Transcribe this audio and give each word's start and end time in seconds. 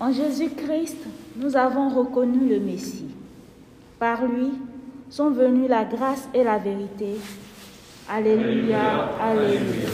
En 0.00 0.12
Jésus-Christ, 0.12 0.98
nous 1.36 1.56
avons 1.56 1.88
reconnu 1.88 2.48
le 2.48 2.58
Messie. 2.58 3.14
Par 3.98 4.24
lui 4.26 4.52
sont 5.08 5.30
venues 5.30 5.68
la 5.68 5.84
grâce 5.84 6.28
et 6.34 6.42
la 6.42 6.58
vérité. 6.58 7.16
Alléluia, 8.10 9.10
Alléluia. 9.20 9.88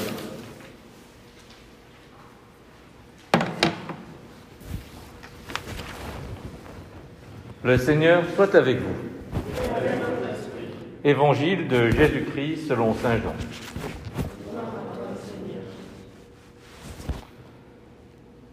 Le 7.63 7.77
Seigneur 7.77 8.25
soit 8.35 8.55
avec 8.55 8.79
vous. 8.79 8.97
Évangile 11.05 11.69
de 11.69 11.91
Jésus-Christ 11.91 12.69
selon 12.69 12.95
Saint 12.95 13.19
Jean. 13.19 13.35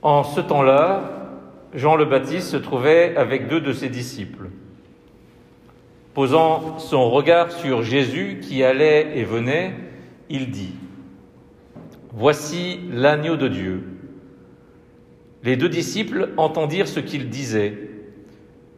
En 0.01 0.23
ce 0.23 0.41
temps-là, 0.41 1.16
Jean 1.77 1.95
le 1.95 2.05
Baptiste 2.05 2.47
se 2.47 2.57
trouvait 2.57 3.15
avec 3.17 3.47
deux 3.47 3.61
de 3.61 3.71
ses 3.71 3.89
disciples. 3.89 4.49
Posant 6.15 6.79
son 6.79 7.11
regard 7.11 7.51
sur 7.51 7.83
Jésus 7.83 8.39
qui 8.41 8.63
allait 8.63 9.15
et 9.15 9.23
venait, 9.23 9.75
il 10.27 10.49
dit, 10.49 10.73
Voici 12.13 12.79
l'agneau 12.91 13.37
de 13.37 13.47
Dieu. 13.47 13.83
Les 15.43 15.55
deux 15.55 15.69
disciples 15.69 16.31
entendirent 16.37 16.87
ce 16.87 16.99
qu'il 16.99 17.29
disait 17.29 17.77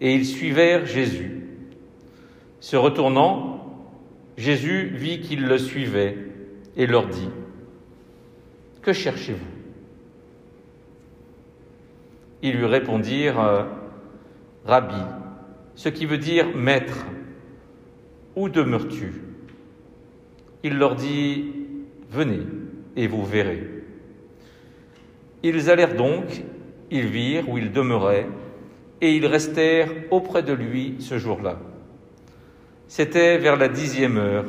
et 0.02 0.14
ils 0.14 0.26
suivèrent 0.26 0.86
Jésus. 0.86 1.48
Se 2.59 2.76
retournant, 2.76 3.78
Jésus 4.36 4.92
vit 4.94 5.22
qu'ils 5.22 5.45
le 5.45 5.58
suivaient 5.58 6.18
et 6.76 6.86
leur 6.86 7.08
dit, 7.08 7.30
Que 8.81 8.92
cherchez-vous? 8.92 9.59
Ils 12.42 12.56
lui 12.56 12.66
répondirent, 12.66 13.68
Rabbi, 14.66 15.02
ce 15.76 15.90
qui 15.90 16.06
veut 16.06 16.18
dire 16.18 16.56
maître, 16.56 17.06
où 18.36 18.50
demeures-tu? 18.50 19.22
Il 20.64 20.78
leur 20.78 20.96
dit, 20.96 21.54
Venez 22.09 22.42
et 22.96 23.08
vous 23.08 23.23
verrez. 23.23 23.68
Ils 25.44 25.70
allèrent 25.70 25.96
donc, 25.96 26.44
ils 26.90 27.06
virent 27.06 27.48
où 27.50 27.58
il 27.58 27.72
demeurait, 27.72 28.28
et 29.00 29.16
ils 29.16 29.26
restèrent 29.26 29.92
auprès 30.12 30.44
de 30.44 30.53
lui 30.53 30.96
ce 31.00 31.18
jour-là. 31.18 31.59
C'était 32.88 33.38
vers 33.38 33.56
la 33.56 33.68
dixième 33.68 34.18
heure, 34.18 34.46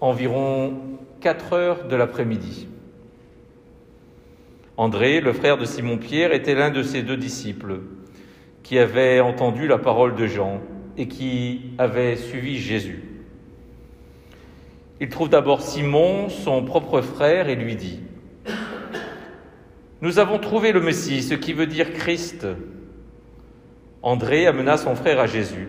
environ 0.00 0.74
quatre 1.20 1.52
heures 1.52 1.86
de 1.86 1.96
l'après-midi. 1.96 2.68
André, 4.78 5.20
le 5.20 5.32
frère 5.32 5.58
de 5.58 5.64
Simon-Pierre, 5.64 6.32
était 6.32 6.54
l'un 6.54 6.70
de 6.70 6.84
ses 6.84 7.02
deux 7.02 7.16
disciples 7.16 7.80
qui 8.62 8.78
avait 8.78 9.18
entendu 9.18 9.66
la 9.66 9.76
parole 9.76 10.14
de 10.14 10.28
Jean 10.28 10.60
et 10.96 11.08
qui 11.08 11.72
avait 11.78 12.14
suivi 12.14 12.58
Jésus. 12.58 13.02
Il 15.00 15.08
trouve 15.08 15.30
d'abord 15.30 15.62
Simon, 15.62 16.28
son 16.28 16.64
propre 16.64 17.00
frère, 17.00 17.48
et 17.48 17.56
lui 17.56 17.74
dit, 17.74 17.98
Nous 20.00 20.20
avons 20.20 20.38
trouvé 20.38 20.70
le 20.70 20.80
Messie, 20.80 21.24
ce 21.24 21.34
qui 21.34 21.54
veut 21.54 21.66
dire 21.66 21.92
Christ. 21.92 22.46
André 24.00 24.46
amena 24.46 24.76
son 24.76 24.94
frère 24.94 25.18
à 25.18 25.26
Jésus. 25.26 25.66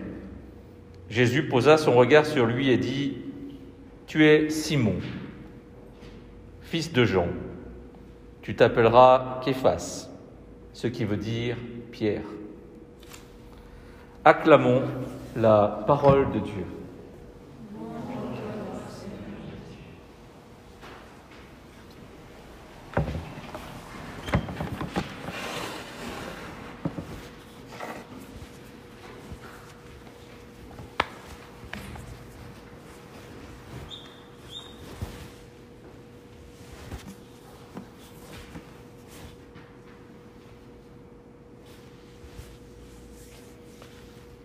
Jésus 1.08 1.48
posa 1.48 1.78
son 1.78 1.94
regard 1.94 2.26
sur 2.26 2.46
lui 2.46 2.70
et 2.70 2.76
dit, 2.76 3.16
Tu 4.06 4.24
es 4.26 4.50
Simon, 4.50 5.00
fils 6.60 6.92
de 6.92 7.04
Jean. 7.04 7.26
Tu 8.42 8.56
t'appelleras 8.56 9.40
Képhas, 9.44 10.08
ce 10.72 10.86
qui 10.86 11.04
veut 11.04 11.16
dire 11.16 11.56
Pierre. 11.90 12.24
Acclamons 14.24 14.82
la 15.36 15.84
parole 15.86 16.30
de 16.32 16.40
Dieu. 16.40 16.66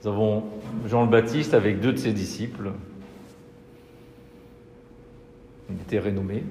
Nous 0.05 0.11
avons 0.11 0.43
Jean 0.85 1.05
le 1.05 1.09
Baptiste 1.09 1.55
avec 1.55 1.79
deux 1.79 1.91
de 1.91 1.97
ses 1.97 2.13
disciples. 2.13 2.73
Il 5.67 5.81
était 5.81 5.97
renommé. 5.97 6.43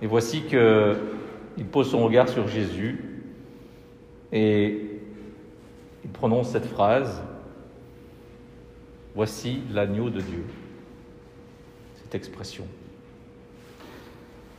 Et 0.00 0.06
voici 0.06 0.42
qu'il 0.42 1.64
pose 1.72 1.90
son 1.90 2.04
regard 2.04 2.28
sur 2.28 2.46
Jésus 2.46 3.24
et 4.30 4.82
il 6.04 6.10
prononce 6.10 6.50
cette 6.50 6.66
phrase 6.66 7.22
Voici 9.16 9.62
l'agneau 9.72 10.10
de 10.10 10.20
Dieu. 10.20 10.44
Cette 11.96 12.14
expression. 12.14 12.66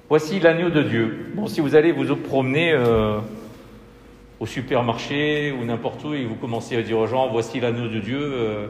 Voici 0.09 0.41
l'agneau 0.41 0.69
de 0.69 0.81
Dieu. 0.81 1.31
Bon, 1.33 1.47
si 1.47 1.61
vous 1.61 1.75
allez 1.75 1.93
vous 1.93 2.13
promener 2.17 2.73
euh, 2.73 3.19
au 4.39 4.45
supermarché 4.45 5.51
ou 5.51 5.63
n'importe 5.65 6.03
où 6.03 6.13
et 6.13 6.25
vous 6.25 6.35
commencez 6.35 6.75
à 6.75 6.81
dire 6.81 6.97
aux 6.97 7.07
gens 7.07 7.29
voici 7.29 7.59
l'agneau 7.59 7.87
de 7.87 7.99
Dieu, 7.99 8.19
euh, 8.21 8.67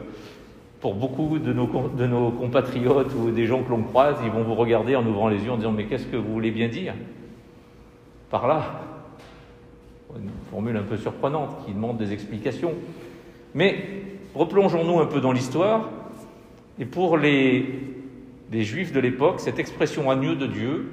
pour 0.80 0.94
beaucoup 0.94 1.38
de 1.38 1.52
nos, 1.52 1.66
de 1.88 2.06
nos 2.06 2.30
compatriotes 2.30 3.12
ou 3.14 3.30
des 3.30 3.46
gens 3.46 3.62
que 3.62 3.70
l'on 3.70 3.82
croise, 3.82 4.16
ils 4.24 4.30
vont 4.30 4.42
vous 4.42 4.54
regarder 4.54 4.94
en 4.94 5.04
ouvrant 5.06 5.28
les 5.28 5.42
yeux 5.42 5.50
en 5.50 5.56
disant 5.56 5.72
mais 5.72 5.86
qu'est-ce 5.86 6.06
que 6.06 6.16
vous 6.16 6.32
voulez 6.32 6.50
bien 6.50 6.68
dire? 6.68 6.94
Par 8.30 8.46
là 8.46 8.80
Une 10.16 10.30
formule 10.50 10.76
un 10.76 10.82
peu 10.82 10.96
surprenante 10.96 11.64
qui 11.64 11.72
demande 11.72 11.96
des 11.96 12.12
explications. 12.12 12.74
Mais 13.54 14.02
replongeons-nous 14.34 15.00
un 15.00 15.06
peu 15.06 15.20
dans 15.20 15.32
l'histoire. 15.32 15.88
Et 16.78 16.84
pour 16.84 17.16
les, 17.16 17.80
les 18.52 18.62
juifs 18.62 18.92
de 18.92 19.00
l'époque, 19.00 19.40
cette 19.40 19.58
expression 19.58 20.10
agneau 20.10 20.34
de 20.34 20.46
Dieu 20.46 20.90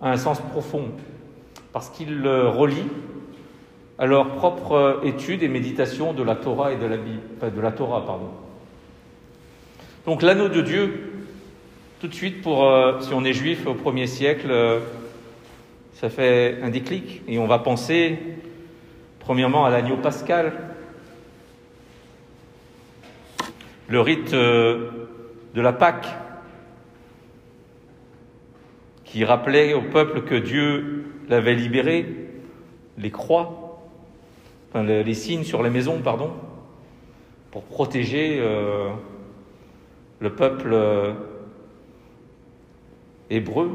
a 0.00 0.10
un 0.10 0.16
sens 0.16 0.40
profond 0.40 0.88
parce 1.72 1.90
qu'il 1.90 2.26
relie 2.26 2.88
à 3.98 4.06
leur 4.06 4.34
propre 4.34 5.00
étude 5.04 5.42
et 5.42 5.48
méditation 5.48 6.12
de 6.12 6.22
la 6.22 6.34
Torah 6.34 6.72
et 6.72 6.76
de 6.76 6.86
la 6.86 6.96
Bible, 6.96 7.20
de 7.54 7.60
la 7.60 7.72
Torah, 7.72 8.04
pardon. 8.04 8.30
Donc 10.06 10.22
l'anneau 10.22 10.48
de 10.48 10.60
Dieu, 10.60 11.12
tout 12.00 12.08
de 12.08 12.14
suite, 12.14 12.42
pour 12.42 12.64
euh, 12.64 13.00
si 13.00 13.14
on 13.14 13.24
est 13.24 13.32
juif 13.32 13.66
au 13.66 13.74
premier 13.74 14.06
siècle, 14.06 14.50
euh, 14.50 14.80
ça 15.94 16.10
fait 16.10 16.58
un 16.62 16.70
déclic 16.70 17.22
et 17.28 17.38
on 17.38 17.46
va 17.46 17.58
penser 17.58 18.18
premièrement 19.20 19.64
à 19.64 19.70
l'agneau 19.70 19.96
pascal, 19.96 20.52
le 23.88 24.00
rite 24.00 24.34
euh, 24.34 24.90
de 25.54 25.60
la 25.62 25.72
Pâque, 25.72 26.08
qui 29.04 29.24
rappelait 29.24 29.72
au 29.72 29.82
peuple 29.82 30.22
que 30.22 30.34
Dieu 30.34 31.04
l'avait 31.28 31.54
libéré, 31.54 32.04
les 32.98 33.10
croix, 33.10 33.63
les, 34.82 35.14
signes 35.14 35.44
sur 35.44 35.62
les 35.62 35.70
maisons, 35.70 36.00
pardon, 36.02 36.32
pour 37.50 37.62
protéger 37.62 38.38
euh, 38.40 38.90
le 40.18 40.34
peuple 40.34 40.70
euh, 40.72 41.12
hébreu 43.30 43.70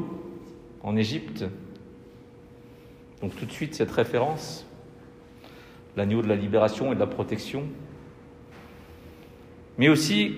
en 0.83 0.97
Égypte. 0.97 1.45
Donc 3.21 3.35
tout 3.35 3.45
de 3.45 3.51
suite 3.51 3.75
cette 3.75 3.91
référence, 3.91 4.65
l'agneau 5.95 6.21
de 6.21 6.27
la 6.27 6.35
libération 6.35 6.91
et 6.91 6.95
de 6.95 6.99
la 6.99 7.07
protection, 7.07 7.63
mais 9.77 9.87
aussi 9.87 10.35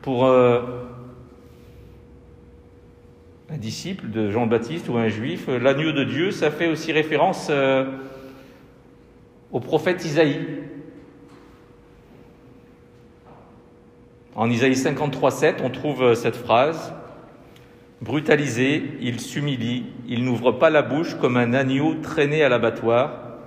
pour 0.00 0.24
euh, 0.24 0.62
un 3.50 3.58
disciple 3.58 4.10
de 4.10 4.30
Jean-Baptiste 4.30 4.88
ou 4.88 4.96
un 4.96 5.08
juif, 5.08 5.48
l'agneau 5.48 5.92
de 5.92 6.04
Dieu, 6.04 6.30
ça 6.30 6.50
fait 6.50 6.68
aussi 6.68 6.92
référence 6.92 7.50
au 9.56 9.60
prophète 9.60 10.04
Isaïe. 10.04 10.38
En 14.34 14.50
Isaïe 14.50 14.76
53, 14.76 15.30
7, 15.30 15.62
on 15.64 15.70
trouve 15.70 16.12
cette 16.12 16.36
phrase 16.36 16.92
Brutalisé, 18.02 18.82
il 19.00 19.18
s'humilie, 19.18 19.86
il 20.06 20.24
n'ouvre 20.24 20.52
pas 20.52 20.68
la 20.68 20.82
bouche 20.82 21.14
comme 21.14 21.38
un 21.38 21.54
agneau 21.54 21.94
traîné 22.02 22.42
à 22.42 22.50
l'abattoir, 22.50 23.38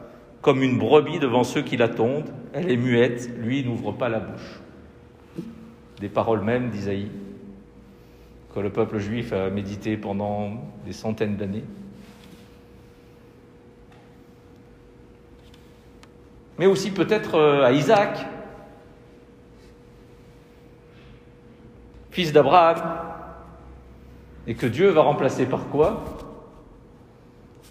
comme 0.42 0.64
une 0.64 0.80
brebis 0.80 1.20
devant 1.20 1.44
ceux 1.44 1.62
qui 1.62 1.78
l'attendent. 1.78 2.34
Elle 2.54 2.72
est 2.72 2.78
muette, 2.78 3.30
lui 3.38 3.64
n'ouvre 3.64 3.92
pas 3.92 4.10
la 4.10 4.20
bouche. 4.20 4.62
Des 6.00 6.10
paroles 6.10 6.42
mêmes 6.42 6.72
d'Isaïe, 6.72 7.12
que 8.56 8.60
le 8.60 8.72
peuple 8.72 8.98
juif 8.98 9.32
a 9.32 9.52
médité 9.52 9.96
pendant 9.96 10.54
des 10.88 10.94
centaines 10.94 11.38
d'années. 11.38 11.66
Mais 16.60 16.66
aussi 16.66 16.92
peut-être 16.92 17.36
euh, 17.36 17.64
à 17.64 17.72
Isaac, 17.72 18.20
fils 22.12 22.34
d'Abraham, 22.34 22.82
et 24.46 24.56
que 24.56 24.66
Dieu 24.66 24.90
va 24.90 25.02
remplacer 25.02 25.46
par 25.46 25.70
quoi? 25.70 26.04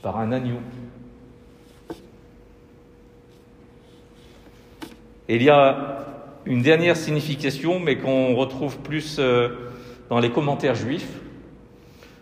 Par 0.01 0.19
un 0.19 0.33
agneau. 0.33 0.57
Et 5.29 5.37
il 5.37 5.43
y 5.43 5.51
a 5.51 6.07
une 6.47 6.63
dernière 6.63 6.97
signification, 6.97 7.81
mais 7.81 7.99
qu'on 7.99 8.35
retrouve 8.37 8.79
plus 8.79 9.19
euh, 9.19 9.51
dans 10.09 10.19
les 10.19 10.31
commentaires 10.31 10.75
juifs, 10.75 11.21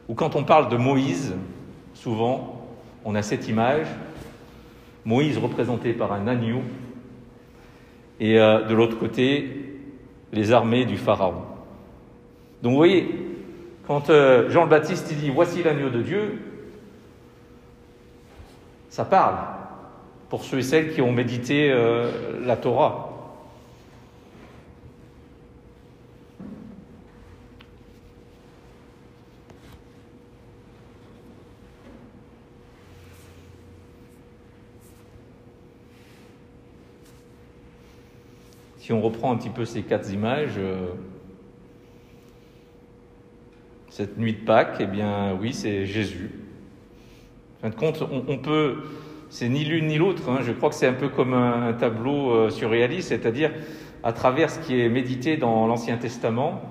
où 0.09 0.15
quand 0.15 0.35
on 0.35 0.43
parle 0.43 0.69
de 0.69 0.77
Moïse, 0.77 1.37
souvent, 1.95 2.67
on 3.05 3.15
a 3.15 3.23
cette 3.23 3.47
image, 3.47 3.87
Moïse 5.07 5.39
représenté 5.39 5.95
par 5.95 6.13
un 6.13 6.27
agneau, 6.27 6.61
et 8.21 8.39
euh, 8.39 8.65
de 8.65 8.75
l'autre 8.75 8.99
côté, 8.99 9.79
les 10.33 10.53
armées 10.53 10.85
du 10.85 10.99
Pharaon. 10.99 11.43
Donc 12.63 12.73
vous 12.73 12.77
voyez, 12.77 13.09
quand 13.87 14.11
euh, 14.11 14.51
Jean 14.51 14.65
le 14.65 14.71
Baptiste 14.71 15.13
dit 15.15 15.31
Voici 15.31 15.63
l'agneau 15.63 15.89
de 15.89 16.03
Dieu, 16.03 16.43
ça 18.91 19.05
parle 19.05 19.37
pour 20.29 20.43
ceux 20.43 20.59
et 20.59 20.63
celles 20.63 20.93
qui 20.93 21.01
ont 21.01 21.13
médité 21.13 21.73
la 22.45 22.57
Torah. 22.57 23.06
Si 38.87 38.93
on 38.93 39.01
reprend 39.01 39.33
un 39.33 39.37
petit 39.37 39.51
peu 39.51 39.65
ces 39.65 39.83
quatre 39.83 40.13
images, 40.13 40.59
euh, 40.59 40.87
cette 43.89 44.17
nuit 44.17 44.35
de 44.35 44.45
Pâques, 44.45 44.77
eh 44.79 44.87
bien 44.87 45.37
oui, 45.41 45.53
c'est 45.53 45.87
Jésus. 45.87 46.31
En 47.59 47.63
fin 47.63 47.71
de 47.71 47.75
compte, 47.75 48.09
on, 48.29 48.39
peut, 48.39 48.77
c'est 49.29 49.49
ni 49.49 49.65
l'une 49.65 49.89
ni 49.89 49.99
l'autre, 49.99 50.31
hein. 50.31 50.39
je 50.43 50.53
crois 50.53 50.69
que 50.69 50.77
c'est 50.77 50.87
un 50.87 50.93
peu 50.93 51.09
comme 51.09 51.35
un, 51.35 51.73
tableau 51.73 52.31
euh, 52.31 52.49
surréaliste, 52.49 53.09
c'est-à-dire 53.09 53.51
à 54.05 54.13
travers 54.13 54.51
ce 54.51 54.61
qui 54.61 54.81
est 54.81 54.89
médité 54.89 55.37
dans 55.37 55.67
l'Ancien 55.67 55.97
Testament, 55.97 56.63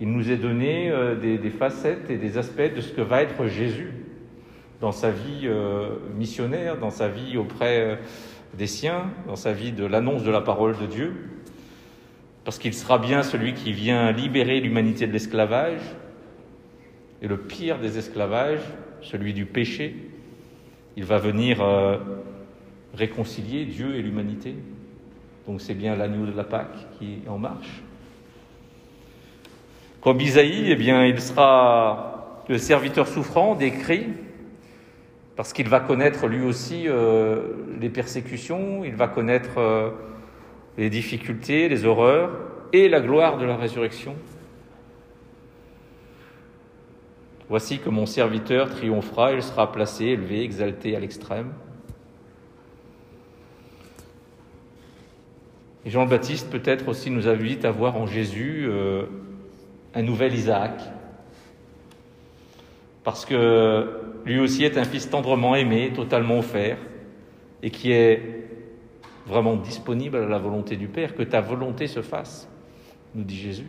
il 0.00 0.10
nous 0.10 0.28
est 0.28 0.38
donné 0.38 0.90
euh, 0.90 1.14
des, 1.14 1.50
facettes 1.50 2.10
et 2.10 2.16
des 2.16 2.36
aspects 2.36 2.74
de 2.74 2.80
ce 2.80 2.92
que 2.92 3.00
va 3.00 3.22
être 3.22 3.46
Jésus 3.46 3.92
dans 4.80 4.90
sa 4.90 5.12
vie 5.12 5.48
missionnaire, 6.16 6.78
dans 6.78 6.90
sa 6.90 7.06
vie 7.06 7.36
auprès 7.36 8.00
des 8.54 8.66
siens, 8.66 9.04
dans 9.28 9.36
sa 9.36 9.52
vie 9.52 9.70
de 9.70 9.84
l'annonce 9.84 10.24
de 10.24 10.32
la 10.32 10.40
parole 10.40 10.76
de 10.76 10.86
Dieu 10.86 11.14
parce 12.44 12.58
qu'il 12.58 12.74
sera 12.74 12.98
bien 12.98 13.22
celui 13.22 13.54
qui 13.54 13.72
vient 13.72 14.12
libérer 14.12 14.60
l'humanité 14.60 15.06
de 15.06 15.12
l'esclavage, 15.12 15.80
et 17.22 17.28
le 17.28 17.36
pire 17.36 17.78
des 17.78 17.98
esclavages, 17.98 18.62
celui 19.02 19.34
du 19.34 19.44
péché, 19.44 19.94
il 20.96 21.04
va 21.04 21.18
venir 21.18 21.62
euh, 21.62 21.98
réconcilier 22.94 23.64
Dieu 23.66 23.94
et 23.94 24.02
l'humanité. 24.02 24.54
Donc 25.46 25.60
c'est 25.60 25.74
bien 25.74 25.96
l'agneau 25.96 26.26
de 26.26 26.36
la 26.36 26.44
Pâque 26.44 26.76
qui 26.98 27.18
est 27.24 27.28
en 27.28 27.38
marche. 27.38 27.82
Comme 30.00 30.20
Isaïe, 30.20 30.70
eh 30.70 30.76
bien, 30.76 31.04
il 31.04 31.20
sera 31.20 32.42
le 32.48 32.56
serviteur 32.56 33.06
souffrant 33.06 33.54
décrit, 33.54 34.06
parce 35.36 35.52
qu'il 35.52 35.68
va 35.68 35.80
connaître 35.80 36.26
lui 36.26 36.42
aussi 36.42 36.88
euh, 36.88 37.42
les 37.80 37.90
persécutions, 37.90 38.82
il 38.84 38.94
va 38.94 39.08
connaître 39.08 39.58
euh, 39.58 39.90
les 40.80 40.88
difficultés, 40.88 41.68
les 41.68 41.84
horreurs 41.84 42.30
et 42.72 42.88
la 42.88 43.02
gloire 43.02 43.36
de 43.36 43.44
la 43.44 43.54
résurrection. 43.54 44.16
Voici 47.50 47.80
que 47.80 47.90
mon 47.90 48.06
serviteur 48.06 48.70
triomphera, 48.70 49.34
il 49.34 49.42
sera 49.42 49.70
placé, 49.72 50.06
élevé, 50.06 50.42
exalté 50.42 50.96
à 50.96 51.00
l'extrême. 51.00 51.52
Et 55.84 55.90
Jean 55.90 56.04
le 56.04 56.08
Baptiste 56.08 56.48
peut-être 56.50 56.88
aussi 56.88 57.10
nous 57.10 57.28
invite 57.28 57.66
à 57.66 57.70
voir 57.70 57.96
en 57.98 58.06
Jésus 58.06 58.64
euh, 58.66 59.04
un 59.94 60.00
nouvel 60.00 60.32
Isaac, 60.32 60.80
parce 63.04 63.26
que 63.26 64.00
lui 64.24 64.40
aussi 64.40 64.64
est 64.64 64.78
un 64.78 64.84
fils 64.84 65.10
tendrement 65.10 65.54
aimé, 65.56 65.92
totalement 65.94 66.38
offert, 66.38 66.78
et 67.62 67.68
qui 67.68 67.92
est 67.92 68.39
vraiment 69.26 69.56
disponible 69.56 70.16
à 70.16 70.26
la 70.26 70.38
volonté 70.38 70.76
du 70.76 70.88
Père, 70.88 71.14
que 71.14 71.22
ta 71.22 71.40
volonté 71.40 71.86
se 71.86 72.02
fasse, 72.02 72.48
nous 73.14 73.24
dit 73.24 73.36
Jésus. 73.36 73.68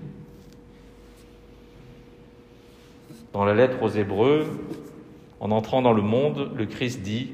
Dans 3.34 3.46
la 3.46 3.54
lettre 3.54 3.82
aux 3.82 3.90
Hébreux, 3.90 4.46
en 5.40 5.52
entrant 5.52 5.82
dans 5.82 5.94
le 5.94 6.02
monde, 6.02 6.52
le 6.56 6.66
Christ 6.66 7.02
dit, 7.02 7.32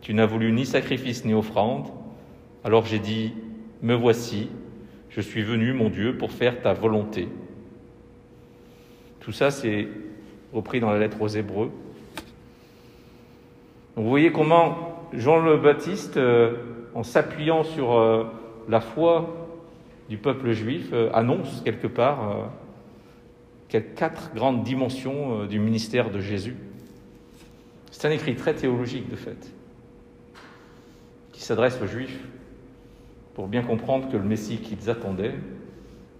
Tu 0.00 0.14
n'as 0.14 0.26
voulu 0.26 0.52
ni 0.52 0.66
sacrifice 0.66 1.24
ni 1.24 1.34
offrande, 1.34 1.88
alors 2.64 2.86
j'ai 2.86 2.98
dit, 2.98 3.34
Me 3.82 3.94
voici, 3.94 4.48
je 5.10 5.20
suis 5.20 5.42
venu, 5.42 5.72
mon 5.72 5.88
Dieu, 5.88 6.16
pour 6.16 6.32
faire 6.32 6.62
ta 6.62 6.72
volonté. 6.72 7.28
Tout 9.20 9.32
ça, 9.32 9.50
c'est 9.50 9.88
repris 10.52 10.80
dans 10.80 10.90
la 10.90 10.98
lettre 10.98 11.20
aux 11.20 11.28
Hébreux. 11.28 11.70
vous 13.96 14.08
voyez 14.08 14.32
comment 14.32 15.08
Jean 15.12 15.38
le 15.40 15.56
Baptiste 15.56 16.16
euh, 16.16 16.54
en 16.96 17.02
s'appuyant 17.02 17.62
sur 17.62 17.92
euh, 17.92 18.24
la 18.70 18.80
foi 18.80 19.50
du 20.08 20.16
peuple 20.16 20.52
juif, 20.52 20.88
euh, 20.94 21.10
annonce 21.12 21.60
quelque 21.60 21.86
part 21.86 22.48
euh, 23.70 23.80
quatre 23.94 24.32
grandes 24.34 24.62
dimensions 24.62 25.44
du 25.44 25.58
ministère 25.58 26.10
de 26.10 26.20
Jésus. 26.20 26.56
C'est 27.90 28.08
un 28.08 28.10
écrit 28.10 28.34
très 28.34 28.54
théologique 28.54 29.10
de 29.10 29.16
fait, 29.16 29.52
qui 31.32 31.42
s'adresse 31.42 31.78
aux 31.82 31.86
Juifs 31.86 32.18
pour 33.34 33.48
bien 33.48 33.62
comprendre 33.62 34.10
que 34.10 34.16
le 34.16 34.22
Messie 34.22 34.58
qu'ils 34.58 34.88
attendaient, 34.88 35.34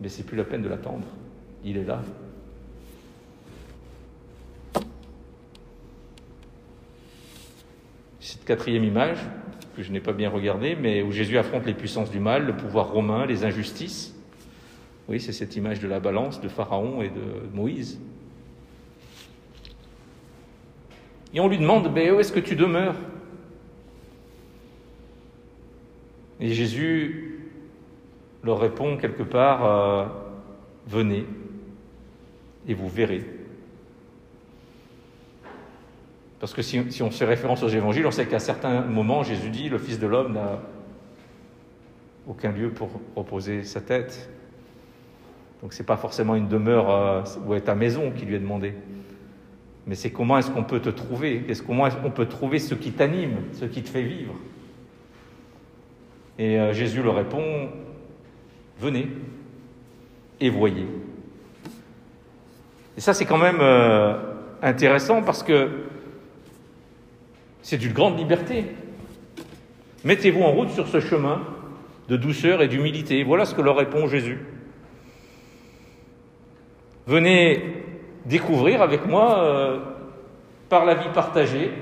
mais 0.03 0.11
c'est 0.11 0.25
plus 0.25 0.37
la 0.37 0.45
peine 0.45 0.61
de 0.61 0.69
l'attendre. 0.69 1.07
Il 1.65 1.79
est 1.79 1.85
là. 1.85 2.03
Cette 8.21 8.45
quatrième 8.45 8.85
image, 8.85 9.19
que 9.77 9.83
je 9.83 9.93
n'ai 9.93 10.01
pas 10.01 10.13
bien 10.13 10.31
regardé, 10.31 10.75
mais 10.75 11.03
où 11.03 11.13
Jésus 11.13 11.37
affronte 11.37 11.67
les 11.67 11.75
puissances 11.75 12.11
du 12.11 12.19
mal, 12.19 12.47
le 12.47 12.57
pouvoir 12.57 12.91
romain, 12.91 13.27
les 13.27 13.45
injustices. 13.45 14.15
Oui, 15.09 15.21
c'est 15.21 15.33
cette 15.33 15.55
image 15.55 15.81
de 15.81 15.87
la 15.87 16.01
balance 16.01 16.41
de 16.41 16.49
Pharaon 16.49 17.03
et 17.03 17.11
de 17.11 17.55
Moïse. 17.55 18.01
Et 21.35 21.41
on 21.41 21.49
lui 21.49 21.59
demande, 21.59 21.93
mais 21.95 22.11
où 22.11 22.19
est-ce 22.19 22.33
que 22.33 22.41
tu 22.41 22.57
demeures? 22.57 22.97
Et 26.41 26.53
Jésus 26.53 27.41
leur 28.43 28.59
répond 28.59 28.97
quelque 28.97 29.23
part, 29.23 29.65
euh, 29.65 30.07
venez 30.87 31.27
et 32.67 32.75
vous 32.75 32.89
verrez. 32.89 33.36
Parce 36.39 36.53
que 36.53 36.63
si, 36.63 37.03
on 37.03 37.11
fait 37.11 37.25
référence 37.25 37.63
aux 37.63 37.69
évangiles, 37.69 38.07
on 38.07 38.11
sait 38.11 38.27
qu'à 38.27 38.39
certains 38.39 38.83
moments, 38.83 39.23
Jésus 39.23 39.49
dit, 39.49 39.69
le 39.69 39.79
Fils 39.79 39.99
de 39.99 40.07
l'homme 40.07 40.35
n'a 40.35 40.61
aucun 42.29 42.53
lieu 42.53 42.71
pour 42.71 42.91
reposer 43.15 43.63
sa 43.63 43.81
tête. 43.81 44.29
Donc 45.63 45.73
ce 45.73 45.83
n'est 45.83 45.87
pas 45.87 45.97
forcément 45.97 46.35
une 46.35 46.49
demeure 46.49 46.91
euh, 46.91 47.23
ou 47.47 47.55
est 47.55 47.63
ta 47.63 47.75
maison 47.75 48.11
qui 48.11 48.27
lui 48.27 48.35
est 48.35 48.41
demandé. 48.41 48.75
Mais 49.87 49.95
c'est 49.95 50.11
comment 50.11 50.37
est-ce 50.37 50.51
qu'on 50.51 50.65
peut 50.65 50.81
te 50.81 50.91
trouver? 50.91 51.45
Est 51.49 51.65
Comment 51.65 51.87
est-ce 51.87 51.97
qu'on 51.97 52.11
peut 52.11 52.27
trouver 52.27 52.59
ce 52.59 52.75
qui 52.75 52.93
t'anime, 52.93 53.39
ce 53.53 53.65
qui 53.65 53.83
te 53.83 53.89
fait 53.89 54.03
vivre? 54.03 54.35
Et 56.39 56.59
euh, 56.59 56.73
Jésus 56.73 57.03
leur 57.03 57.17
répond, 57.17 57.71
venez 58.79 59.09
et 60.41 60.51
voyez. 60.51 60.87
Et 62.97 63.01
ça 63.01 63.15
c'est 63.15 63.25
quand 63.25 63.39
même 63.39 63.61
euh, 63.61 64.15
intéressant 64.61 65.23
parce 65.23 65.43
que 65.43 65.87
c'est 67.67 67.79
d'une 67.79 67.93
grande 67.93 68.17
liberté. 68.17 68.65
Mettez-vous 70.05 70.41
en 70.41 70.53
route 70.53 70.71
sur 70.71 70.87
ce 70.87 71.01
chemin 71.01 71.41
de 72.09 72.17
douceur 72.17 72.63
et 72.63 72.69
d'humilité. 72.69 73.25
Voilà 73.25 73.45
ce 73.45 73.57
que 73.57 73.61
leur 73.61 73.77
répond 73.77 74.07
Jésus. 74.07 74.39
Venez 77.09 77.83
découvrir 78.25 78.83
avec 78.83 79.05
moi, 79.09 79.41
euh, 79.41 79.81
par 80.69 80.85
la 80.85 80.95
vie 80.95 81.09
partagée, 81.13 81.73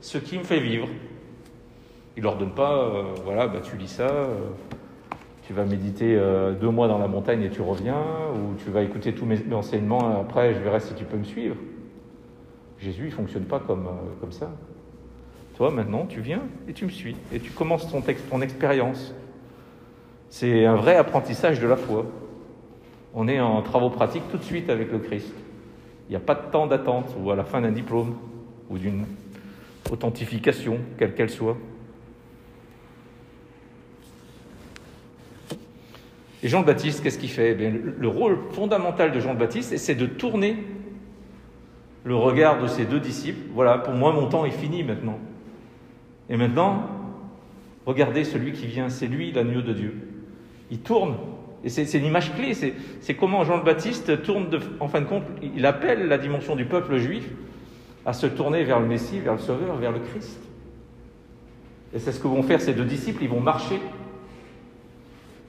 ce 0.00 0.16
qui 0.16 0.38
me 0.38 0.44
fait 0.44 0.60
vivre. 0.60 0.88
Il 2.16 2.22
leur 2.22 2.38
donne 2.38 2.54
pas, 2.54 2.84
euh, 2.84 3.02
voilà, 3.22 3.48
bah, 3.48 3.60
tu 3.62 3.76
lis 3.76 3.86
ça, 3.86 4.08
euh, 4.08 4.34
tu 5.46 5.52
vas 5.52 5.66
méditer 5.66 6.18
deux 6.58 6.70
mois 6.70 6.88
dans 6.88 6.98
la 6.98 7.06
montagne 7.06 7.42
et 7.42 7.50
tu 7.50 7.60
reviens, 7.60 8.00
ou 8.34 8.54
tu 8.64 8.70
vas 8.70 8.80
écouter 8.80 9.12
tous 9.12 9.26
mes 9.26 9.38
enseignements, 9.52 10.22
après 10.22 10.54
je 10.54 10.60
verrai 10.60 10.80
si 10.80 10.94
tu 10.94 11.04
peux 11.04 11.18
me 11.18 11.24
suivre. 11.24 11.56
Jésus, 12.78 13.04
il 13.06 13.12
fonctionne 13.12 13.44
pas 13.44 13.58
comme 13.58 13.86
ça 14.30 14.50
Toi, 15.58 15.72
maintenant, 15.72 16.06
tu 16.06 16.20
viens 16.20 16.42
et 16.68 16.72
tu 16.72 16.84
me 16.84 16.90
suis. 16.90 17.16
Et 17.32 17.40
tu 17.40 17.50
commences 17.50 17.90
ton, 17.90 18.00
ton 18.00 18.40
expérience. 18.42 19.12
C'est 20.30 20.64
un 20.64 20.76
vrai 20.76 20.94
apprentissage 20.94 21.58
de 21.58 21.66
la 21.66 21.76
foi. 21.76 22.06
On 23.12 23.26
est 23.26 23.40
en 23.40 23.60
travaux 23.62 23.90
pratiques 23.90 24.22
tout 24.30 24.36
de 24.36 24.44
suite 24.44 24.70
avec 24.70 24.92
le 24.92 25.00
Christ. 25.00 25.34
Il 26.08 26.10
n'y 26.10 26.16
a 26.16 26.20
pas 26.20 26.36
de 26.36 26.48
temps 26.52 26.68
d'attente 26.68 27.12
ou 27.20 27.32
à 27.32 27.34
la 27.34 27.42
fin 27.42 27.60
d'un 27.60 27.72
diplôme 27.72 28.14
ou 28.70 28.78
d'une 28.78 29.04
authentification, 29.90 30.78
quelle 30.96 31.16
qu'elle 31.16 31.28
soit. 31.28 31.56
Et 36.44 36.46
Jean 36.46 36.60
le 36.60 36.66
Baptiste, 36.66 37.02
qu'est-ce 37.02 37.18
qu'il 37.18 37.30
fait? 37.30 37.56
Eh 37.58 37.68
Le 37.68 38.06
rôle 38.06 38.38
fondamental 38.52 39.10
de 39.10 39.18
Jean 39.18 39.32
le 39.32 39.40
Baptiste, 39.40 39.76
c'est 39.76 39.96
de 39.96 40.06
tourner 40.06 40.64
le 42.04 42.14
regard 42.14 42.62
de 42.62 42.68
ses 42.68 42.84
deux 42.84 43.00
disciples. 43.00 43.50
Voilà, 43.54 43.78
pour 43.78 43.94
moi, 43.94 44.12
mon 44.12 44.28
temps 44.28 44.44
est 44.44 44.52
fini 44.52 44.84
maintenant. 44.84 45.18
Et 46.28 46.36
maintenant, 46.36 46.86
regardez 47.86 48.24
celui 48.24 48.52
qui 48.52 48.66
vient, 48.66 48.88
c'est 48.88 49.06
lui 49.06 49.32
l'agneau 49.32 49.62
de 49.62 49.72
Dieu. 49.72 49.94
Il 50.70 50.80
tourne, 50.80 51.16
et 51.64 51.70
c'est 51.70 51.98
une 51.98 52.04
image 52.04 52.34
clé, 52.34 52.52
c'est 52.54 53.14
comment 53.14 53.44
Jean 53.44 53.56
le 53.56 53.64
Baptiste 53.64 54.22
tourne, 54.22 54.48
en 54.80 54.88
fin 54.88 55.00
de 55.00 55.06
compte, 55.06 55.24
il 55.42 55.64
appelle 55.64 56.06
la 56.08 56.18
dimension 56.18 56.56
du 56.56 56.66
peuple 56.66 56.98
juif 56.98 57.28
à 58.04 58.12
se 58.12 58.26
tourner 58.26 58.64
vers 58.64 58.80
le 58.80 58.86
Messie, 58.86 59.20
vers 59.20 59.34
le 59.34 59.38
Sauveur, 59.38 59.76
vers 59.76 59.92
le 59.92 60.00
Christ. 60.00 60.38
Et 61.94 61.98
c'est 61.98 62.12
ce 62.12 62.20
que 62.20 62.28
vont 62.28 62.42
faire 62.42 62.60
ces 62.60 62.74
deux 62.74 62.84
disciples, 62.84 63.22
ils 63.22 63.30
vont 63.30 63.40
marcher 63.40 63.80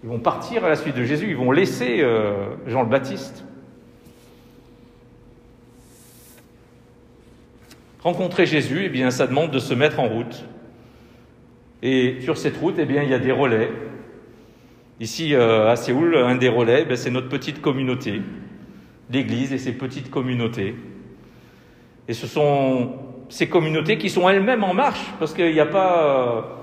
ils 0.03 0.09
vont 0.09 0.19
partir 0.19 0.63
à 0.63 0.69
la 0.69 0.75
suite 0.75 0.95
de 0.95 1.03
Jésus, 1.03 1.29
ils 1.29 1.36
vont 1.36 1.51
laisser 1.51 2.00
euh, 2.01 2.55
Jean 2.67 2.83
le 2.83 2.89
Baptiste. 2.89 3.43
Rencontrer 8.01 8.45
Jésus, 8.45 8.83
eh 8.86 8.89
bien, 8.89 9.12
ça 9.12 9.27
demande 9.27 9.51
de 9.51 9.59
se 9.59 9.74
mettre 9.74 10.00
en 10.00 10.07
route. 10.07 10.45
Et 11.81 12.17
sur 12.21 12.38
cette 12.38 12.57
route, 12.57 12.75
eh 12.77 12.86
bien, 12.86 13.03
il 13.03 13.09
y 13.09 13.13
a 13.13 13.19
des 13.19 13.31
relais. 13.31 13.71
Ici, 15.00 15.33
euh, 15.33 15.69
à 15.69 15.75
Séoul, 15.75 16.17
un 16.17 16.36
des 16.36 16.50
relais, 16.50 16.86
ben, 16.86 16.98
c'est 16.98 17.12
notre 17.12 17.29
petite 17.29 17.62
communauté, 17.62 18.21
l'Église 19.09 19.53
et 19.53 19.57
ses 19.57 19.71
petites 19.71 20.09
communautés. 20.09 20.75
Et 22.07 22.13
ce 22.13 22.27
sont 22.27 22.93
ces 23.29 23.48
communautés 23.48 23.98
qui 23.98 24.09
sont 24.09 24.27
elles-mêmes 24.27 24.63
en 24.63 24.74
marche, 24.74 25.05
parce 25.19 25.33
qu'il 25.33 25.53
n'y 25.53 25.59
a 25.59 25.65
pas 25.65 26.55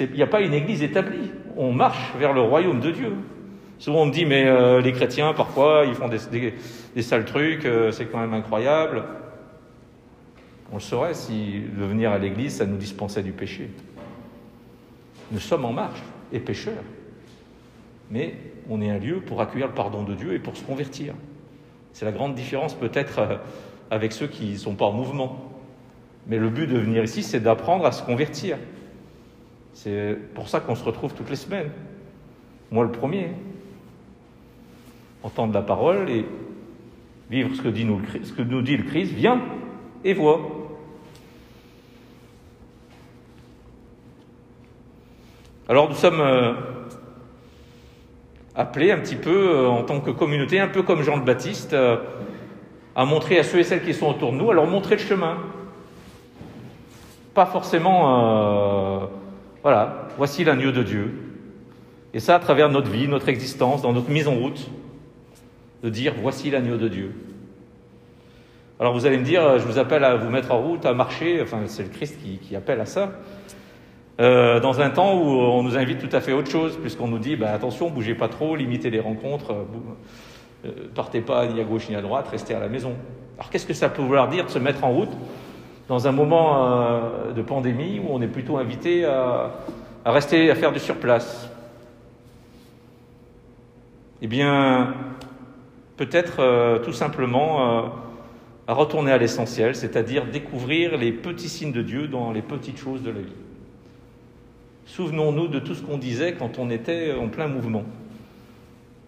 n'y 0.00 0.22
a 0.22 0.26
pas 0.26 0.40
une 0.40 0.54
église 0.54 0.82
établie. 0.82 1.30
On 1.56 1.72
marche 1.72 2.12
vers 2.18 2.32
le 2.32 2.40
royaume 2.40 2.80
de 2.80 2.90
Dieu. 2.90 3.12
Souvent 3.78 4.02
on 4.02 4.06
me 4.06 4.12
dit, 4.12 4.24
mais 4.24 4.46
euh, 4.46 4.80
les 4.80 4.92
chrétiens, 4.92 5.32
parfois, 5.32 5.84
ils 5.86 5.94
font 5.94 6.08
des, 6.08 7.02
sales 7.02 7.24
trucs, 7.24 7.64
euh, 7.64 7.90
c'est 7.90 8.06
quand 8.06 8.18
même 8.18 8.34
incroyable. 8.34 9.04
On 10.70 10.76
le 10.76 10.80
saurait 10.80 11.14
si 11.14 11.62
de 11.76 11.84
venir 11.84 12.12
à 12.12 12.18
l'église, 12.18 12.56
ça 12.56 12.66
nous 12.66 12.76
dispensait 12.76 13.22
du 13.22 13.32
péché. 13.32 13.70
Nous 15.30 15.40
sommes 15.40 15.64
en 15.64 15.72
marche 15.72 16.02
et 16.32 16.40
pécheurs. 16.40 16.82
Mais 18.10 18.34
on 18.68 18.80
est 18.80 18.90
un 18.90 18.98
lieu 18.98 19.20
pour 19.20 19.40
accueillir 19.40 19.68
le 19.68 19.74
pardon 19.74 20.02
de 20.02 20.14
Dieu 20.14 20.34
et 20.34 20.38
pour 20.38 20.56
se 20.56 20.64
convertir. 20.64 21.14
C'est 21.92 22.04
la 22.04 22.12
grande 22.12 22.34
différence 22.34 22.74
peut-être 22.74 23.18
euh, 23.18 23.36
avec 23.90 24.12
ceux 24.12 24.26
qui 24.26 24.52
ne 24.52 24.56
sont 24.56 24.74
pas 24.74 24.86
en 24.86 24.92
mouvement. 24.92 25.50
Mais 26.26 26.38
le 26.38 26.50
but 26.50 26.66
de 26.66 26.78
venir 26.78 27.02
ici, 27.02 27.22
c'est 27.22 27.40
d'apprendre 27.40 27.86
à 27.86 27.92
se 27.92 28.02
convertir. 28.02 28.58
C'est 29.72 30.16
pour 30.34 30.48
ça 30.48 30.60
qu'on 30.60 30.74
se 30.74 30.84
retrouve 30.84 31.14
toutes 31.14 31.30
les 31.30 31.36
semaines. 31.36 31.70
Moi 32.70 32.84
le 32.84 32.92
premier. 32.92 33.30
Entendre 35.22 35.52
la 35.52 35.62
parole 35.62 36.08
et 36.10 36.24
vivre 37.30 37.54
ce 37.54 37.62
que, 37.62 37.68
dit 37.68 37.84
nous, 37.84 38.00
ce 38.22 38.32
que 38.32 38.42
nous 38.42 38.62
dit 38.62 38.76
le 38.76 38.84
Christ, 38.84 39.12
viens 39.12 39.40
et 40.04 40.14
vois. 40.14 40.69
Alors 45.70 45.88
nous 45.88 45.94
sommes 45.94 46.20
euh, 46.20 46.52
appelés 48.56 48.90
un 48.90 48.98
petit 48.98 49.14
peu 49.14 49.30
euh, 49.30 49.68
en 49.68 49.84
tant 49.84 50.00
que 50.00 50.10
communauté, 50.10 50.58
un 50.58 50.66
peu 50.66 50.82
comme 50.82 51.02
Jean 51.02 51.14
le 51.14 51.22
Baptiste, 51.22 51.74
euh, 51.74 51.98
à 52.96 53.04
montrer 53.04 53.38
à 53.38 53.44
ceux 53.44 53.60
et 53.60 53.62
celles 53.62 53.84
qui 53.84 53.94
sont 53.94 54.08
autour 54.08 54.32
de 54.32 54.38
nous, 54.38 54.50
à 54.50 54.54
leur 54.54 54.66
montrer 54.66 54.96
le 54.96 55.00
chemin. 55.00 55.38
Pas 57.34 57.46
forcément 57.46 59.08
voilà, 59.62 60.08
voici 60.18 60.42
l'agneau 60.42 60.72
de 60.72 60.82
Dieu. 60.82 61.14
Et 62.14 62.18
ça 62.18 62.34
à 62.34 62.38
travers 62.40 62.68
notre 62.68 62.90
vie, 62.90 63.06
notre 63.06 63.28
existence, 63.28 63.80
dans 63.80 63.92
notre 63.92 64.10
mise 64.10 64.26
en 64.26 64.34
route, 64.34 64.68
de 65.84 65.88
dire 65.88 66.14
voici 66.20 66.50
l'agneau 66.50 66.78
de 66.78 66.88
Dieu. 66.88 67.14
Alors 68.80 68.92
vous 68.92 69.06
allez 69.06 69.18
me 69.18 69.24
dire, 69.24 69.60
je 69.60 69.64
vous 69.64 69.78
appelle 69.78 70.02
à 70.02 70.16
vous 70.16 70.30
mettre 70.30 70.50
en 70.50 70.60
route, 70.60 70.84
à 70.84 70.94
marcher, 70.94 71.40
enfin 71.40 71.60
c'est 71.66 71.84
le 71.84 71.90
Christ 71.90 72.18
qui, 72.42 72.56
appelle 72.56 72.80
à 72.80 72.86
ça, 72.86 73.12
euh, 74.20 74.60
dans 74.60 74.82
un 74.82 74.90
temps 74.90 75.14
où 75.14 75.24
on 75.24 75.62
nous 75.62 75.78
invite 75.78 75.98
tout 75.98 76.14
à 76.14 76.20
fait 76.20 76.32
autre 76.32 76.50
chose, 76.50 76.76
puisqu'on 76.76 77.08
nous 77.08 77.18
dit 77.18 77.36
bah, 77.36 77.52
attention, 77.52 77.88
bougez 77.88 78.14
pas 78.14 78.28
trop, 78.28 78.54
limitez 78.54 78.90
les 78.90 79.00
rencontres, 79.00 79.52
euh, 79.52 80.66
euh, 80.66 80.70
partez 80.94 81.22
pas 81.22 81.46
ni 81.46 81.58
à 81.58 81.64
gauche 81.64 81.88
ni 81.88 81.96
à 81.96 82.02
droite, 82.02 82.28
restez 82.28 82.54
à 82.54 82.60
la 82.60 82.68
maison. 82.68 82.92
Alors 83.38 83.48
qu'est-ce 83.48 83.66
que 83.66 83.72
ça 83.72 83.88
peut 83.88 84.02
vouloir 84.02 84.28
dire 84.28 84.44
de 84.44 84.50
se 84.50 84.58
mettre 84.58 84.84
en 84.84 84.92
route 84.92 85.12
dans 85.88 86.06
un 86.06 86.12
moment 86.12 86.92
de 87.34 87.42
pandémie 87.42 87.98
où 87.98 88.08
on 88.10 88.20
est 88.20 88.28
plutôt 88.28 88.58
invité 88.58 89.04
à, 89.06 89.50
rester, 90.04 90.50
à 90.50 90.54
faire 90.54 90.70
du 90.70 90.78
surplace? 90.78 91.50
Eh 94.20 94.26
bien, 94.26 94.94
peut-être 95.96 96.82
tout 96.84 96.92
simplement 96.92 97.90
à 98.68 98.74
retourner 98.74 99.10
à 99.10 99.18
l'essentiel, 99.18 99.74
c'est-à-dire 99.74 100.26
découvrir 100.26 100.96
les 100.98 101.10
petits 101.10 101.48
signes 101.48 101.72
de 101.72 101.82
Dieu 101.82 102.06
dans 102.06 102.30
les 102.30 102.42
petites 102.42 102.78
choses 102.78 103.02
de 103.02 103.10
la 103.10 103.20
vie. 103.20 103.49
Souvenons-nous 104.90 105.48
de 105.48 105.58
tout 105.58 105.74
ce 105.74 105.82
qu'on 105.82 105.98
disait 105.98 106.34
quand 106.34 106.58
on 106.58 106.68
était 106.70 107.12
en 107.12 107.28
plein 107.28 107.46
mouvement. 107.46 107.84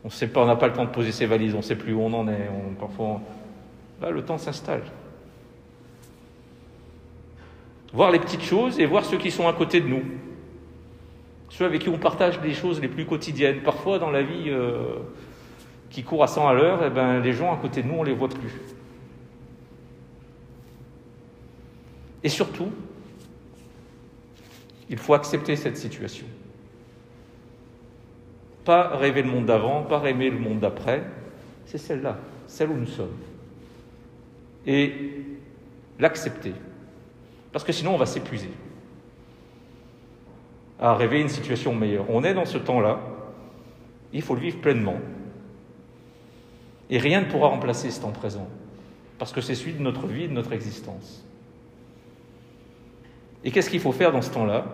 On 0.04 0.10
sait 0.10 0.28
pas, 0.28 0.42
on 0.42 0.46
n'a 0.46 0.56
pas 0.56 0.68
le 0.68 0.72
temps 0.72 0.84
de 0.84 0.90
poser 0.90 1.12
ses 1.12 1.26
valises, 1.26 1.54
on 1.54 1.58
ne 1.58 1.62
sait 1.62 1.76
plus 1.76 1.92
où 1.92 2.00
on 2.00 2.12
en 2.12 2.28
est. 2.28 2.48
parfois, 2.78 3.20
là, 4.00 4.10
le 4.10 4.24
temps 4.24 4.38
s'installe 4.38 4.82
voir 7.92 8.10
les 8.10 8.18
petites 8.18 8.42
choses 8.42 8.80
et 8.80 8.86
voir 8.86 9.04
ceux 9.04 9.18
qui 9.18 9.30
sont 9.30 9.46
à 9.46 9.52
côté 9.52 9.80
de 9.80 9.88
nous, 9.88 10.02
ceux 11.50 11.66
avec 11.66 11.82
qui 11.82 11.88
on 11.88 11.98
partage 11.98 12.40
les 12.42 12.54
choses 12.54 12.80
les 12.80 12.88
plus 12.88 13.04
quotidiennes. 13.04 13.60
Parfois, 13.62 13.98
dans 13.98 14.10
la 14.10 14.22
vie 14.22 14.48
euh, 14.48 14.96
qui 15.90 16.02
court 16.02 16.22
à 16.22 16.26
100 16.26 16.48
à 16.48 16.54
l'heure, 16.54 16.80
eh 16.86 16.90
ben, 16.90 17.20
les 17.20 17.32
gens 17.32 17.52
à 17.52 17.56
côté 17.56 17.82
de 17.82 17.88
nous, 17.88 17.94
on 17.94 18.02
ne 18.02 18.08
les 18.08 18.14
voit 18.14 18.28
plus. 18.28 18.60
Et 22.24 22.28
surtout, 22.28 22.70
il 24.92 24.98
faut 24.98 25.14
accepter 25.14 25.56
cette 25.56 25.78
situation. 25.78 26.26
Pas 28.62 28.88
rêver 28.88 29.22
le 29.22 29.30
monde 29.30 29.46
d'avant, 29.46 29.84
pas 29.84 29.98
rêver 29.98 30.28
le 30.28 30.38
monde 30.38 30.60
d'après, 30.60 31.02
c'est 31.64 31.78
celle-là, 31.78 32.18
celle 32.46 32.68
où 32.68 32.76
nous 32.76 32.86
sommes. 32.86 33.16
Et 34.66 35.24
l'accepter. 35.98 36.52
Parce 37.52 37.64
que 37.64 37.72
sinon, 37.72 37.94
on 37.94 37.96
va 37.96 38.04
s'épuiser 38.04 38.50
à 40.78 40.94
rêver 40.94 41.22
une 41.22 41.30
situation 41.30 41.74
meilleure. 41.74 42.04
On 42.10 42.22
est 42.22 42.34
dans 42.34 42.44
ce 42.44 42.58
temps-là, 42.58 43.00
il 44.12 44.20
faut 44.20 44.34
le 44.34 44.42
vivre 44.42 44.60
pleinement. 44.60 44.98
Et 46.90 46.98
rien 46.98 47.22
ne 47.22 47.26
pourra 47.30 47.48
remplacer 47.48 47.90
ce 47.90 48.02
temps 48.02 48.12
présent, 48.12 48.46
parce 49.18 49.32
que 49.32 49.40
c'est 49.40 49.54
celui 49.54 49.72
de 49.72 49.82
notre 49.82 50.06
vie, 50.06 50.28
de 50.28 50.34
notre 50.34 50.52
existence. 50.52 51.24
Et 53.42 53.50
qu'est-ce 53.50 53.70
qu'il 53.70 53.80
faut 53.80 53.92
faire 53.92 54.12
dans 54.12 54.20
ce 54.20 54.30
temps-là? 54.30 54.66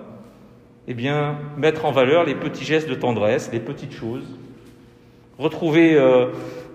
Eh 0.90 0.94
bien, 0.94 1.36
mettre 1.58 1.84
en 1.84 1.92
valeur 1.92 2.24
les 2.24 2.34
petits 2.34 2.64
gestes 2.64 2.88
de 2.88 2.94
tendresse, 2.94 3.50
les 3.52 3.60
petites 3.60 3.92
choses, 3.92 4.24
retrouver 5.38 5.94
euh, 5.94 6.28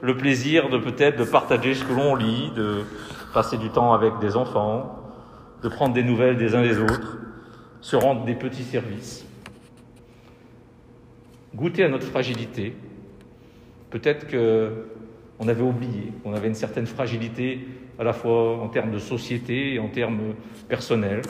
le 0.04 0.16
plaisir 0.16 0.70
de 0.70 0.78
peut-être 0.78 1.18
de 1.18 1.24
partager 1.24 1.74
ce 1.74 1.84
que 1.84 1.94
l'on 1.94 2.14
lit, 2.14 2.52
de 2.56 2.84
passer 3.34 3.58
du 3.58 3.70
temps 3.70 3.92
avec 3.92 4.20
des 4.20 4.36
enfants, 4.36 5.00
de 5.64 5.68
prendre 5.68 5.96
des 5.96 6.04
nouvelles 6.04 6.38
des 6.38 6.54
uns 6.54 6.62
des 6.62 6.80
autres, 6.80 7.18
se 7.82 7.96
rendre 7.96 8.24
des 8.24 8.36
petits 8.36 8.62
services, 8.62 9.26
goûter 11.56 11.84
à 11.84 11.90
notre 11.90 12.06
fragilité. 12.06 12.76
Peut-être 13.90 14.28
qu'on 14.28 15.48
avait 15.48 15.64
oublié, 15.64 16.14
qu'on 16.24 16.36
avait 16.36 16.50
une 16.50 16.54
certaine 16.54 16.86
fragilité 16.86 17.68
à 17.98 18.04
la 18.04 18.14
fois 18.14 18.60
en 18.60 18.68
termes 18.68 18.92
de 18.92 19.00
société 19.00 19.74
et 19.74 19.80
en 19.80 19.88
termes 19.88 20.36
personnels. 20.70 21.24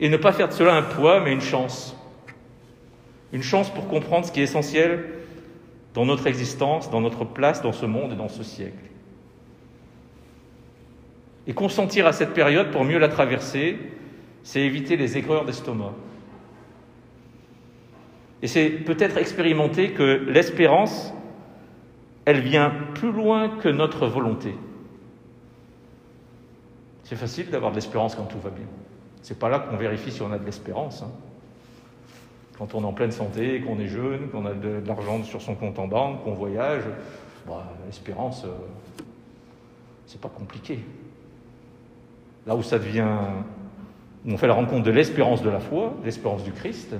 Et 0.00 0.08
ne 0.08 0.16
pas 0.16 0.32
faire 0.32 0.48
de 0.48 0.52
cela 0.52 0.74
un 0.74 0.82
poids, 0.82 1.20
mais 1.20 1.32
une 1.32 1.40
chance. 1.40 1.96
Une 3.32 3.42
chance 3.42 3.70
pour 3.70 3.88
comprendre 3.88 4.26
ce 4.26 4.32
qui 4.32 4.40
est 4.40 4.44
essentiel 4.44 5.04
dans 5.94 6.06
notre 6.06 6.26
existence, 6.26 6.90
dans 6.90 7.00
notre 7.00 7.24
place 7.24 7.62
dans 7.62 7.72
ce 7.72 7.86
monde 7.86 8.12
et 8.12 8.16
dans 8.16 8.28
ce 8.28 8.42
siècle. 8.42 8.90
Et 11.46 11.54
consentir 11.54 12.06
à 12.06 12.12
cette 12.12 12.34
période 12.34 12.70
pour 12.70 12.84
mieux 12.84 12.98
la 12.98 13.08
traverser, 13.08 13.78
c'est 14.42 14.60
éviter 14.60 14.96
les 14.96 15.18
aigreurs 15.18 15.44
d'estomac. 15.44 15.92
Et 18.42 18.48
c'est 18.48 18.70
peut-être 18.70 19.16
expérimenter 19.18 19.92
que 19.92 20.24
l'espérance, 20.28 21.12
elle 22.24 22.40
vient 22.40 22.72
plus 22.94 23.12
loin 23.12 23.48
que 23.48 23.68
notre 23.68 24.06
volonté. 24.06 24.54
C'est 27.04 27.16
facile 27.16 27.50
d'avoir 27.50 27.70
de 27.72 27.76
l'espérance 27.76 28.14
quand 28.14 28.24
tout 28.24 28.40
va 28.40 28.50
bien. 28.50 28.66
C'est 29.22 29.38
pas 29.38 29.48
là 29.48 29.60
qu'on 29.60 29.76
vérifie 29.76 30.10
si 30.10 30.20
on 30.22 30.32
a 30.32 30.38
de 30.38 30.44
l'espérance. 30.44 31.02
hein. 31.02 31.10
Quand 32.58 32.74
on 32.74 32.82
est 32.82 32.86
en 32.86 32.92
pleine 32.92 33.12
santé, 33.12 33.60
qu'on 33.60 33.78
est 33.78 33.86
jeune, 33.86 34.28
qu'on 34.30 34.46
a 34.46 34.52
de, 34.52 34.82
l'argent 34.86 35.22
sur 35.24 35.40
son 35.40 35.54
compte 35.54 35.78
en 35.78 35.86
banque, 35.86 36.22
qu'on 36.22 36.34
voyage, 36.34 36.82
bah, 37.46 37.64
l'espérance, 37.86 38.44
euh, 38.44 38.50
c'est 40.06 40.20
pas 40.20 40.28
compliqué. 40.28 40.80
Là 42.46 42.54
où 42.56 42.62
ça 42.62 42.78
devient, 42.78 43.08
où 44.26 44.32
on 44.32 44.36
fait 44.36 44.48
la 44.48 44.54
rencontre 44.54 44.82
de 44.82 44.90
l'espérance 44.90 45.42
de 45.42 45.50
la 45.50 45.60
foi, 45.60 45.94
l'espérance 46.04 46.44
du 46.44 46.52
Christ, 46.52 46.94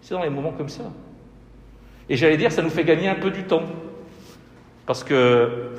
c'est 0.00 0.14
dans 0.14 0.22
les 0.22 0.30
moments 0.30 0.52
comme 0.52 0.68
ça. 0.68 0.84
Et 2.08 2.16
j'allais 2.16 2.36
dire, 2.36 2.50
ça 2.50 2.62
nous 2.62 2.70
fait 2.70 2.84
gagner 2.84 3.08
un 3.08 3.14
peu 3.14 3.30
du 3.30 3.44
temps. 3.44 3.62
Parce 4.84 5.04
que, 5.04 5.70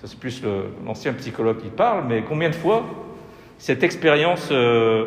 ça 0.00 0.06
c'est 0.06 0.18
plus 0.18 0.42
l'ancien 0.84 1.12
psychologue 1.14 1.60
qui 1.60 1.70
parle, 1.70 2.06
mais 2.06 2.22
combien 2.22 2.50
de 2.50 2.54
fois 2.54 2.84
cette 3.62 3.84
expérience 3.84 4.48
euh, 4.50 5.06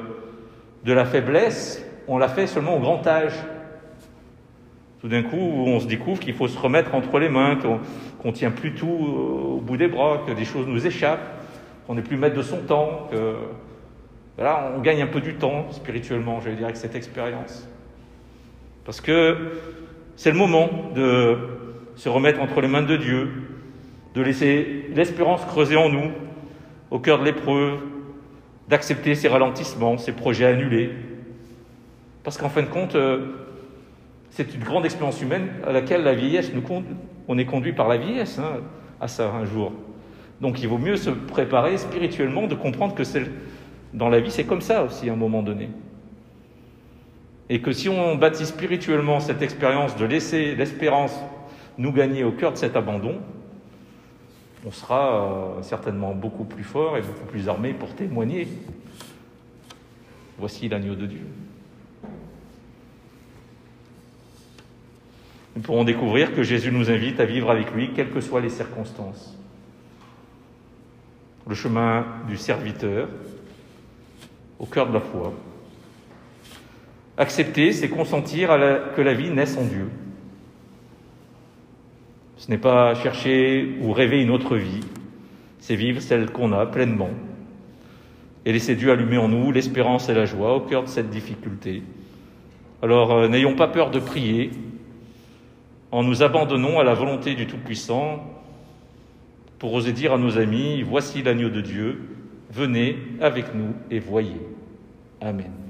de 0.85 0.93
la 0.93 1.03
faiblesse, 1.03 1.85
on 2.07 2.17
l'a 2.17 2.29
fait 2.29 2.47
seulement 2.47 2.77
au 2.77 2.79
grand 2.79 3.05
âge 3.05 3.33
Tout 5.01 5.09
d'un 5.09 5.23
coup, 5.23 5.35
on 5.35 5.81
se 5.81 5.87
découvre 5.87 6.21
qu'il 6.21 6.33
faut 6.33 6.47
se 6.47 6.57
remettre 6.57 6.95
entre 6.95 7.19
les 7.19 7.27
mains, 7.27 7.57
qu'on 7.57 7.79
qu'on 8.17 8.31
tient 8.31 8.51
plus 8.51 8.73
tout 8.73 8.87
euh, 8.87 9.55
au 9.55 9.59
bout 9.59 9.75
des 9.75 9.89
bras, 9.89 10.23
que 10.25 10.31
des 10.31 10.45
choses 10.45 10.67
nous 10.67 10.87
échappent, 10.87 11.37
qu'on 11.85 11.95
n'est 11.95 12.01
plus 12.01 12.15
maître 12.15 12.37
de 12.37 12.41
son 12.41 12.59
temps, 12.59 13.09
que 13.11 13.35
voilà, 14.37 14.71
on 14.77 14.79
gagne 14.79 15.01
un 15.01 15.07
peu 15.07 15.19
du 15.19 15.33
temps 15.35 15.69
spirituellement, 15.71 16.39
j'allais 16.39 16.55
dire, 16.55 16.65
avec 16.65 16.77
cette 16.77 16.95
expérience. 16.95 17.67
Parce 18.85 19.01
que 19.01 19.51
c'est 20.15 20.31
le 20.31 20.37
moment 20.37 20.69
de 20.95 21.39
se 21.95 22.07
remettre 22.07 22.41
entre 22.41 22.61
les 22.61 22.69
mains 22.69 22.83
de 22.83 22.95
Dieu, 22.95 23.31
de 24.13 24.21
laisser 24.21 24.85
l'espérance 24.95 25.43
creuser 25.43 25.75
en 25.75 25.89
nous, 25.89 26.11
au 26.89 26.99
cœur 26.99 27.19
de 27.19 27.25
l'épreuve, 27.25 27.79
d'accepter 28.69 29.15
ses 29.15 29.27
ralentissements, 29.27 29.97
ses 29.97 30.11
projets 30.11 30.45
annulés. 30.45 30.91
Parce 32.23 32.37
qu'en 32.37 32.49
fin 32.49 32.61
de 32.61 32.67
compte, 32.67 32.95
euh, 32.95 33.27
c'est 34.31 34.53
une 34.53 34.63
grande 34.63 34.85
expérience 34.85 35.21
humaine 35.21 35.49
à 35.65 35.71
laquelle 35.71 36.03
la 36.03 36.13
vieillesse 36.13 36.51
nous 36.53 36.61
conduit. 36.61 36.95
On 37.27 37.37
est 37.37 37.45
conduit 37.45 37.73
par 37.73 37.87
la 37.87 37.97
vieillesse 37.97 38.39
hein, 38.39 38.61
à 38.99 39.07
ça 39.07 39.31
un 39.31 39.45
jour. 39.45 39.71
Donc 40.41 40.61
il 40.61 40.67
vaut 40.67 40.77
mieux 40.77 40.97
se 40.97 41.09
préparer 41.09 41.77
spirituellement, 41.77 42.47
de 42.47 42.55
comprendre 42.55 42.95
que 42.95 43.03
dans 43.93 44.09
la 44.09 44.19
vie 44.19 44.31
c'est 44.31 44.43
comme 44.43 44.61
ça 44.61 44.83
aussi 44.83 45.09
à 45.09 45.13
un 45.13 45.17
moment 45.17 45.41
donné. 45.41 45.69
Et 47.49 47.61
que 47.61 47.71
si 47.71 47.89
on 47.89 48.15
bâtit 48.15 48.45
spirituellement 48.45 49.19
cette 49.19 49.41
expérience 49.41 49.95
de 49.95 50.05
laisser 50.05 50.55
l'espérance 50.55 51.17
nous 51.77 51.91
gagner 51.91 52.23
au 52.23 52.31
cœur 52.31 52.51
de 52.51 52.57
cet 52.57 52.75
abandon, 52.75 53.19
on 54.65 54.71
sera 54.71 55.57
euh, 55.57 55.61
certainement 55.61 56.13
beaucoup 56.15 56.43
plus 56.43 56.63
fort 56.63 56.97
et 56.97 57.01
beaucoup 57.01 57.25
plus 57.25 57.47
armé 57.47 57.73
pour 57.73 57.93
témoigner. 57.93 58.47
Voici 60.39 60.67
l'agneau 60.67 60.95
de 60.95 61.05
Dieu. 61.05 61.27
Nous 65.55 65.61
pourrons 65.61 65.85
découvrir 65.85 66.33
que 66.33 66.43
Jésus 66.43 66.71
nous 66.71 66.89
invite 66.89 67.19
à 67.19 67.25
vivre 67.25 67.49
avec 67.49 67.71
lui, 67.73 67.93
quelles 67.93 68.09
que 68.09 68.19
soient 68.19 68.41
les 68.41 68.49
circonstances. 68.49 69.37
Le 71.47 71.55
chemin 71.55 72.05
du 72.27 72.35
serviteur 72.35 73.07
au 74.59 74.65
cœur 74.65 74.87
de 74.87 74.93
la 74.93 74.99
foi. 74.99 75.31
Accepter, 77.17 77.71
c'est 77.71 77.87
consentir 77.87 78.49
que 78.95 79.01
la 79.01 79.13
vie 79.13 79.29
naisse 79.29 79.55
en 79.57 79.63
Dieu. 79.63 79.89
Ce 82.45 82.51
n'est 82.51 82.59
pas 82.59 82.93
chercher 82.93 83.75
ou 83.81 83.91
rêver 83.91 84.21
une 84.21 84.29
autre 84.29 84.55
vie, 84.55 84.81
c'est 85.57 85.75
vivre 85.75 85.99
celle 85.99 86.29
qu'on 86.29 86.51
a 86.51 86.67
pleinement 86.67 87.09
et 88.45 88.53
laisser 88.53 88.75
Dieu 88.75 88.91
allumer 88.91 89.17
en 89.17 89.29
nous 89.29 89.51
l'espérance 89.51 90.09
et 90.09 90.13
la 90.13 90.25
joie 90.25 90.55
au 90.55 90.59
cœur 90.59 90.83
de 90.83 90.87
cette 90.87 91.09
difficulté. 91.09 91.81
Alors 92.83 93.13
euh, 93.13 93.27
n'ayons 93.27 93.55
pas 93.55 93.67
peur 93.67 93.89
de 93.89 93.97
prier 93.97 94.51
en 95.89 96.03
nous 96.03 96.21
abandonnant 96.21 96.77
à 96.77 96.83
la 96.83 96.93
volonté 96.93 97.33
du 97.33 97.47
Tout-Puissant 97.47 98.23
pour 99.57 99.73
oser 99.73 99.91
dire 99.91 100.13
à 100.13 100.19
nos 100.19 100.37
amis, 100.37 100.83
voici 100.83 101.23
l'agneau 101.23 101.49
de 101.49 101.61
Dieu, 101.61 101.99
venez 102.51 102.95
avec 103.21 103.55
nous 103.55 103.73
et 103.89 103.97
voyez. 103.97 104.39
Amen. 105.19 105.64